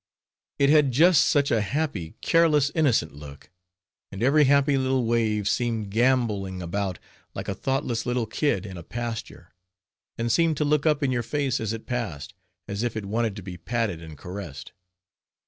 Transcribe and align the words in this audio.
It 0.57 0.71
had 0.71 0.91
just 0.91 1.25
such 1.29 1.51
a 1.51 1.61
happy, 1.61 2.15
careless, 2.21 2.71
innocent 2.73 3.13
look; 3.13 3.51
and 4.11 4.23
every 4.23 4.45
happy 4.45 4.75
little 4.75 5.05
wave 5.05 5.47
seemed 5.47 5.91
gamboling 5.91 6.59
about 6.59 6.97
like 7.35 7.47
a 7.47 7.53
thoughtless 7.53 8.03
little 8.03 8.25
kid 8.25 8.65
in 8.65 8.77
a 8.77 8.83
pasture; 8.83 9.53
and 10.17 10.31
seemed 10.31 10.57
to 10.57 10.65
look 10.65 10.87
up 10.87 11.03
in 11.03 11.11
your 11.11 11.21
face 11.21 11.59
as 11.59 11.71
it 11.71 11.85
passed, 11.85 12.33
as 12.67 12.81
if 12.81 12.97
it 12.97 13.05
wanted 13.05 13.35
to 13.35 13.43
be 13.43 13.57
patted 13.57 14.01
and 14.01 14.17
caressed. 14.17 14.71